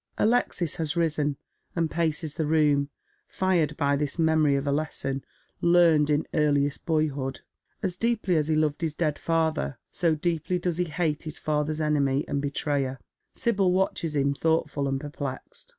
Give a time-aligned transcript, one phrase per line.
[0.17, 1.37] Alexis has risen,
[1.75, 2.89] and paces the room,
[3.27, 5.23] fired by this memory of a lesson
[5.61, 7.41] learned in earliest boyhood.
[7.83, 11.79] As deeply as he loved his dead father, so deeply does he hate his father's
[11.79, 12.99] enemy and betrayer.
[13.33, 15.69] Sibyl watches him, thoughtful and perplexed.